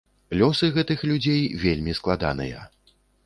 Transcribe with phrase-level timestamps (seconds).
[0.41, 2.65] Лёсы гэтых людзей вельмі складаныя.